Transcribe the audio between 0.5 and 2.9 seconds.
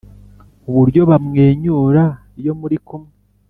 Uburyo bamwenyura iyo muri